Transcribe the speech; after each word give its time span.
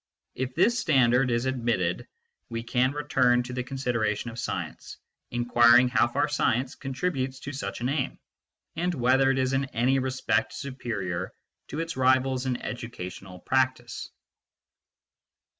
If 0.33 0.55
this 0.55 0.79
standard 0.79 1.29
is 1.29 1.45
admitted, 1.45 2.07
we 2.49 2.63
can 2.63 2.91
return 2.91 3.43
to 3.43 3.53
the 3.53 3.61
consideration 3.63 4.31
of 4.31 4.39
science, 4.39 4.97
inquiring 5.29 5.89
how 5.89 6.07
far 6.07 6.27
science 6.27 6.73
contributes 6.73 7.39
to 7.41 7.53
such 7.53 7.81
an 7.81 7.89
aim, 7.89 8.17
and 8.75 8.95
whether 8.95 9.29
it 9.29 9.37
is 9.37 9.53
in 9.53 9.65
any 9.65 9.99
respect 9.99 10.53
superior 10.53 11.31
to 11.67 11.79
its 11.81 11.95
rivals 11.97 12.47
in 12.47 12.59
educational 12.63 13.37
practice. 13.41 14.09